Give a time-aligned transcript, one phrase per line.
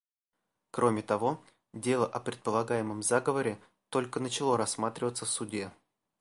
[0.71, 1.39] Кроме того,
[1.73, 3.59] дело о предполагаемом заговоре
[3.89, 5.71] только начало рассматриваться в Суде.